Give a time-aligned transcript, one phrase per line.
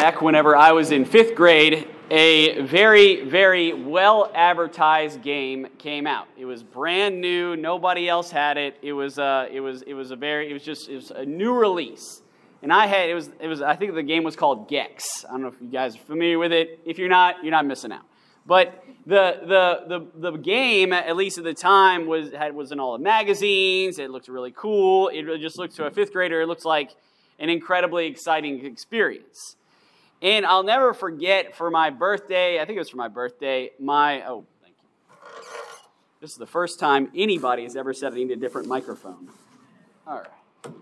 [0.00, 6.28] back whenever I was in fifth grade, a very, very well advertised game came out.
[6.36, 7.56] It was brand new.
[7.56, 8.76] Nobody else had it.
[8.80, 11.24] It was, uh, it was, it was a very, it was just, it was a
[11.24, 12.22] new release.
[12.62, 15.24] And I had, it was, it was, I think the game was called Gex.
[15.24, 16.78] I don't know if you guys are familiar with it.
[16.84, 18.04] If you're not, you're not missing out.
[18.46, 19.40] But the,
[19.88, 23.02] the, the, the game, at least at the time, was, had, was in all the
[23.02, 23.98] magazines.
[23.98, 25.08] It looked really cool.
[25.08, 26.94] It just looked to a fifth grader, it looks like
[27.40, 29.56] an incredibly exciting experience.
[30.20, 34.26] And I'll never forget for my birthday, I think it was for my birthday, my,
[34.26, 35.20] oh, thank you.
[36.20, 39.28] This is the first time anybody has ever said I need a different microphone.
[40.06, 40.74] All right.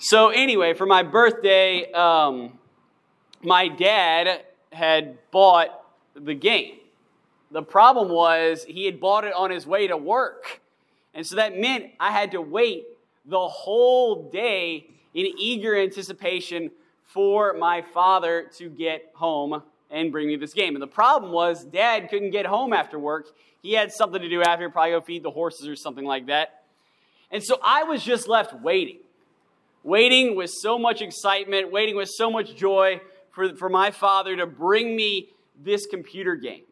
[0.00, 2.58] So, anyway, for my birthday, um,
[3.42, 5.70] my dad had bought
[6.14, 6.76] the game.
[7.50, 10.60] The problem was he had bought it on his way to work.
[11.14, 12.84] And so that meant I had to wait
[13.24, 16.70] the whole day in eager anticipation
[17.08, 20.74] for my father to get home and bring me this game.
[20.74, 23.28] And the problem was, dad couldn't get home after work.
[23.62, 26.64] He had something to do after, probably go feed the horses or something like that.
[27.30, 28.98] And so I was just left waiting,
[29.82, 34.46] waiting with so much excitement, waiting with so much joy for, for my father to
[34.46, 36.64] bring me this computer game.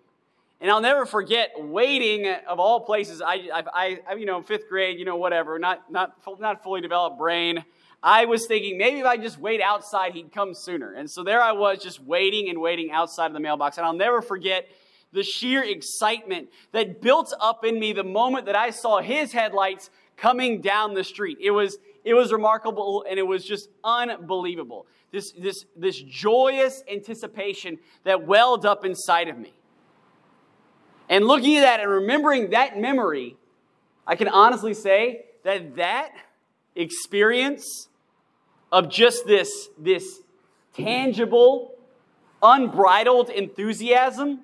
[0.61, 3.23] And I'll never forget waiting of all places.
[3.23, 7.19] I, I, I, you know, fifth grade, you know, whatever, not, not, not fully developed
[7.19, 7.65] brain.
[8.03, 10.93] I was thinking maybe if I just wait outside, he'd come sooner.
[10.93, 13.79] And so there I was just waiting and waiting outside of the mailbox.
[13.79, 14.69] And I'll never forget
[15.13, 19.91] the sheer excitement that built up in me the moment that I saw his headlights
[20.17, 21.39] coming down the street.
[21.41, 24.87] It was, it was remarkable and it was just unbelievable.
[25.13, 29.53] This, this, this joyous anticipation that welled up inside of me.
[31.09, 33.37] And looking at that and remembering that memory,
[34.07, 36.13] I can honestly say that that
[36.77, 37.89] experience
[38.71, 40.21] of just this, this
[40.75, 41.75] tangible,
[42.43, 44.41] unbridled enthusiasm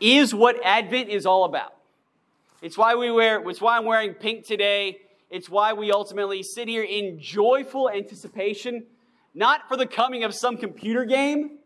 [0.00, 1.74] is what Advent is all about.
[2.62, 4.98] It's why we wear, it's why I'm wearing pink today.
[5.30, 8.86] It's why we ultimately sit here in joyful anticipation,
[9.34, 11.58] not for the coming of some computer game,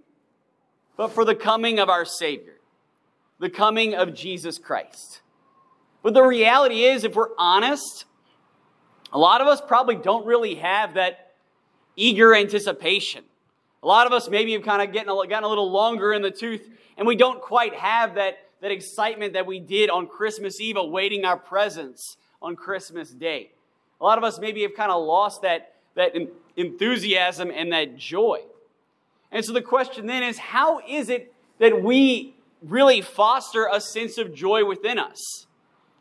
[0.97, 2.57] but for the coming of our Savior,
[3.39, 5.21] the coming of Jesus Christ.
[6.03, 8.05] But the reality is, if we're honest,
[9.13, 11.33] a lot of us probably don't really have that
[11.97, 13.25] eager anticipation.
[13.83, 16.31] A lot of us maybe have kind of getting, gotten a little longer in the
[16.31, 20.77] tooth, and we don't quite have that, that excitement that we did on Christmas Eve,
[20.77, 23.51] awaiting our presents on Christmas Day.
[24.01, 26.13] A lot of us maybe have kind of lost that, that
[26.57, 28.41] enthusiasm and that joy.
[29.31, 34.19] And so the question then is how is it that we really foster a sense
[34.19, 35.47] of joy within us?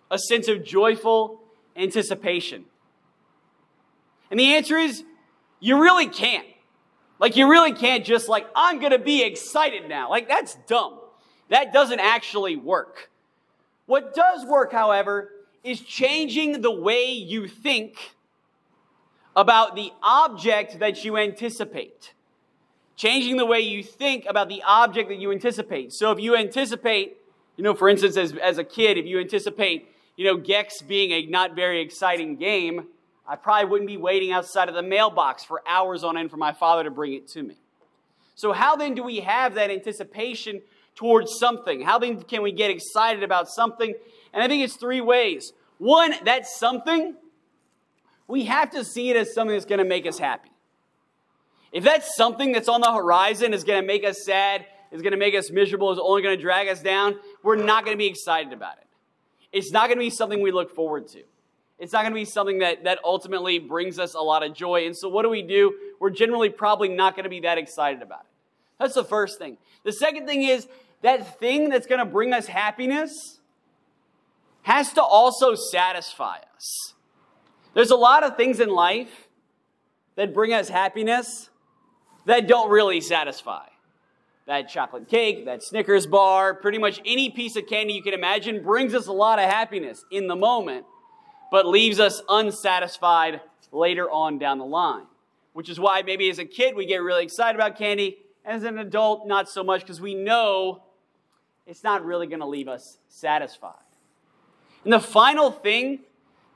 [0.10, 1.42] A sense of joyful
[1.76, 2.66] anticipation.
[4.32, 5.04] And the answer is,
[5.60, 6.48] you really can't.
[7.20, 10.10] Like, you really can't just, like, I'm to be excited now.
[10.10, 11.00] Like, that's dumb.
[11.50, 13.12] That doesn't actually work.
[13.86, 15.30] What does work, however,
[15.64, 18.16] is changing the way you think
[19.36, 22.14] about the object that you anticipate.
[22.96, 25.94] Changing the way you think about the object that you anticipate.
[25.94, 27.18] So if you anticipate,
[27.58, 31.12] you know, for instance, as, as a kid, if you anticipate, you know, Gex being
[31.12, 32.88] a not very exciting game,
[33.28, 36.54] I probably wouldn't be waiting outside of the mailbox for hours on end for my
[36.54, 37.58] father to bring it to me.
[38.36, 40.62] So, how then do we have that anticipation
[40.96, 41.82] towards something?
[41.82, 43.94] How then can we get excited about something?
[44.34, 45.54] And I think it's three ways.
[45.78, 47.16] One, that's something,
[48.28, 50.50] we have to see it as something that's going to make us happy.
[51.72, 55.12] If that's something that's on the horizon is going to make us sad, is going
[55.12, 57.98] to make us miserable, is only going to drag us down, we're not going to
[57.98, 58.88] be excited about it.
[59.52, 61.24] It's not going to be something we look forward to.
[61.82, 64.86] It's not going to be something that, that ultimately brings us a lot of joy.
[64.86, 65.74] And so, what do we do?
[66.00, 68.28] We're generally probably not going to be that excited about it.
[68.80, 69.58] That's the first thing.
[69.84, 70.68] The second thing is
[71.02, 73.40] that thing that's going to bring us happiness
[74.62, 76.94] has to also satisfy us.
[77.74, 79.28] There's a lot of things in life
[80.18, 81.50] that bring us happiness
[82.26, 83.66] that don't really satisfy.
[84.46, 88.62] That chocolate cake, that Snickers bar, pretty much any piece of candy you can imagine
[88.62, 90.86] brings us a lot of happiness in the moment
[91.52, 95.06] but leaves us unsatisfied later on down the line.
[95.54, 98.80] Which is why maybe as a kid we get really excited about candy, as an
[98.80, 100.82] adult, not so much because we know
[101.68, 103.76] it's not really going to leave us satisfied.
[104.84, 106.00] And the final thing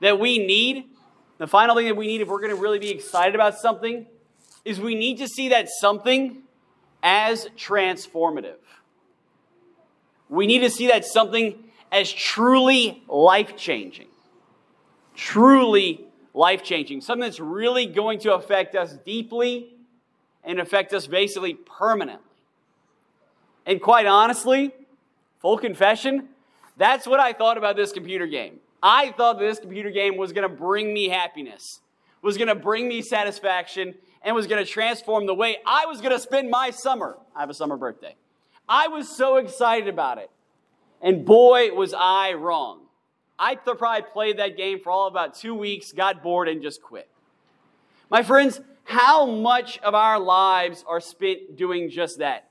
[0.00, 0.86] that we need,
[1.38, 4.06] the final thing that we need if we're going to really be excited about something,
[4.64, 6.42] is we need to see that something
[7.02, 8.56] as transformative.
[10.28, 11.62] We need to see that something
[11.92, 14.08] as truly life changing
[15.16, 16.04] truly
[16.34, 19.74] life changing, something that's really going to affect us deeply
[20.44, 22.22] and affect us basically permanently.
[23.64, 24.72] And quite honestly,
[25.40, 26.28] full confession,
[26.76, 28.60] that's what I thought about this computer game.
[28.82, 31.80] I thought this computer game was going to bring me happiness,
[32.22, 36.00] was going to bring me satisfaction, and was going to transform the way I was
[36.00, 37.18] going to spend my summer.
[37.34, 38.14] I have a summer birthday.
[38.68, 40.30] I was so excited about it.
[41.00, 42.85] And boy, was I wrong.
[43.38, 47.08] I probably played that game for all about two weeks, got bored, and just quit.
[48.10, 52.48] My friends, how much of our lives are spent doing just that?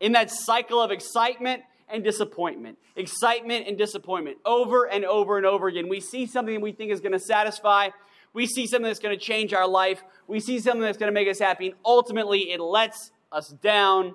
[0.00, 5.68] In that cycle of excitement and disappointment, excitement and disappointment, over and over and over
[5.68, 5.88] again.
[5.88, 7.90] We see something we think is going to satisfy.
[8.32, 10.02] We see something that's going to change our life.
[10.26, 11.68] We see something that's going to make us happy.
[11.68, 14.14] And ultimately, it lets us down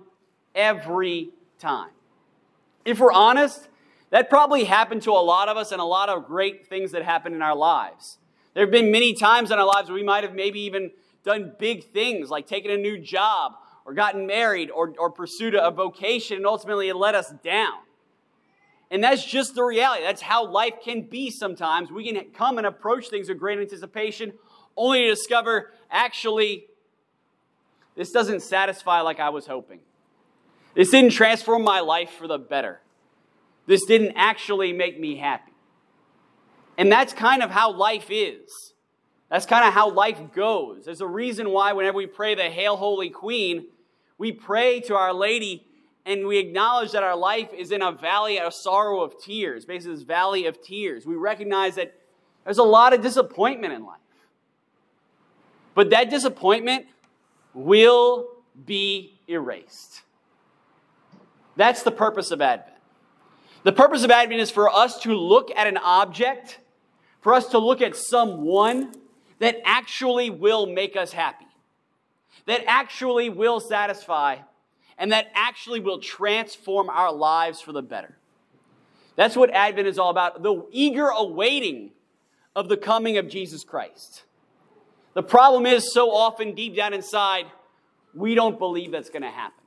[0.54, 1.90] every time.
[2.84, 3.70] If we're honest,
[4.12, 7.04] that probably happened to a lot of us and a lot of great things that
[7.04, 8.18] happen in our lives.
[8.54, 10.92] There have been many times in our lives where we might have maybe even
[11.24, 13.54] done big things like taken a new job
[13.86, 17.80] or gotten married or, or pursued a vocation, and ultimately it let us down.
[18.92, 20.04] And that's just the reality.
[20.04, 21.90] That's how life can be sometimes.
[21.90, 24.34] We can come and approach things with great anticipation,
[24.76, 26.66] only to discover actually,
[27.96, 29.80] this doesn't satisfy like I was hoping.
[30.76, 32.82] This didn't transform my life for the better.
[33.68, 35.52] This didn't actually make me happy.
[36.78, 38.74] And that's kind of how life is.
[39.30, 40.86] That's kind of how life goes.
[40.86, 43.68] There's a reason why, whenever we pray the Hail Holy Queen,
[44.18, 45.66] we pray to Our Lady
[46.06, 49.96] and we acknowledge that our life is in a valley of sorrow of tears, basically,
[49.96, 51.06] this valley of tears.
[51.06, 51.94] We recognize that
[52.44, 54.00] there's a lot of disappointment in life.
[55.76, 56.88] But that disappointment
[57.54, 58.30] will
[58.66, 60.02] be erased.
[61.56, 62.71] That's the purpose of Advent.
[63.64, 66.60] The purpose of Advent is for us to look at an object,
[67.20, 68.92] for us to look at someone
[69.40, 71.48] that actually will make us happy,
[72.48, 74.38] that actually will satisfy,
[74.98, 78.18] and that actually will transform our lives for the better.
[79.16, 81.92] That's what Advent is all about the eager awaiting
[82.56, 84.24] of the coming of Jesus Christ.
[85.14, 87.46] The problem is, so often deep down inside,
[88.14, 89.61] we don't believe that's going to happen.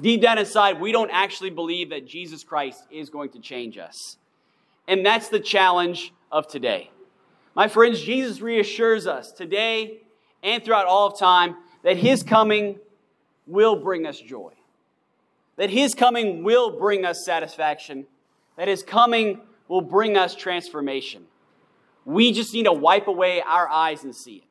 [0.00, 4.18] Deep down inside, we don't actually believe that Jesus Christ is going to change us.
[4.86, 6.90] And that's the challenge of today.
[7.54, 10.02] My friends, Jesus reassures us today
[10.42, 12.78] and throughout all of time that his coming
[13.46, 14.52] will bring us joy,
[15.56, 18.06] that his coming will bring us satisfaction,
[18.56, 21.24] that his coming will bring us transformation.
[22.04, 24.44] We just need to wipe away our eyes and see it.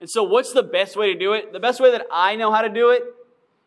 [0.00, 1.52] And so, what's the best way to do it?
[1.52, 3.02] The best way that I know how to do it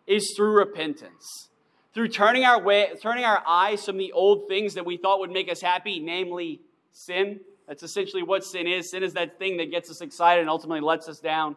[0.08, 1.50] is through repentance.
[1.94, 5.32] Through turning our way, turning our eyes from the old things that we thought would
[5.32, 6.62] make us happy, namely
[6.92, 8.92] sin, that's essentially what sin is.
[8.92, 11.56] Sin is that thing that gets us excited and ultimately lets us down.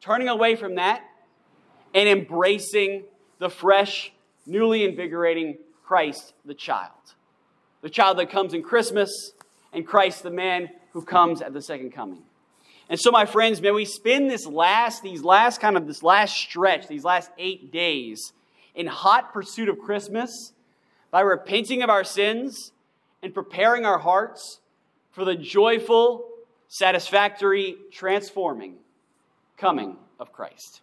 [0.00, 1.02] Turning away from that
[1.94, 3.04] and embracing
[3.38, 4.12] the fresh,
[4.46, 6.92] newly invigorating Christ the child.
[7.82, 9.32] The child that comes in Christmas
[9.72, 12.22] and Christ the man who comes at the second coming.
[12.88, 16.36] And so, my friends, may we spend this last, these last kind of this last
[16.36, 18.32] stretch, these last eight days,
[18.74, 20.52] in hot pursuit of Christmas
[21.10, 22.72] by repenting of our sins
[23.22, 24.60] and preparing our hearts
[25.12, 26.28] for the joyful,
[26.68, 28.74] satisfactory, transforming
[29.56, 30.82] coming of Christ.